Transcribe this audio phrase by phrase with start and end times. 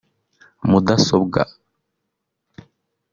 [0.69, 1.41] mudasobwa…)